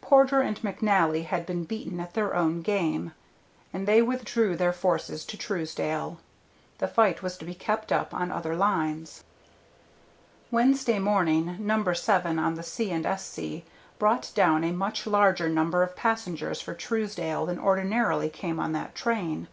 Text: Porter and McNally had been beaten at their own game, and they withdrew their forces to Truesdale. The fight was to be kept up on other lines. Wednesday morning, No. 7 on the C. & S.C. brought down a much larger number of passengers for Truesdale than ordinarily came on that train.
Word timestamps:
Porter 0.00 0.40
and 0.40 0.56
McNally 0.62 1.24
had 1.24 1.44
been 1.44 1.64
beaten 1.64 1.98
at 1.98 2.14
their 2.14 2.36
own 2.36 2.62
game, 2.62 3.14
and 3.72 3.84
they 3.88 4.00
withdrew 4.00 4.56
their 4.56 4.72
forces 4.72 5.24
to 5.24 5.36
Truesdale. 5.36 6.20
The 6.78 6.86
fight 6.86 7.20
was 7.20 7.36
to 7.38 7.44
be 7.44 7.56
kept 7.56 7.90
up 7.90 8.14
on 8.14 8.30
other 8.30 8.54
lines. 8.54 9.24
Wednesday 10.52 11.00
morning, 11.00 11.56
No. 11.58 11.82
7 11.92 12.38
on 12.38 12.54
the 12.54 12.62
C. 12.62 12.92
& 12.92 12.92
S.C. 12.92 13.64
brought 13.98 14.30
down 14.36 14.62
a 14.62 14.70
much 14.70 15.04
larger 15.04 15.48
number 15.48 15.82
of 15.82 15.96
passengers 15.96 16.60
for 16.60 16.74
Truesdale 16.74 17.46
than 17.46 17.58
ordinarily 17.58 18.28
came 18.28 18.60
on 18.60 18.70
that 18.74 18.94
train. 18.94 19.48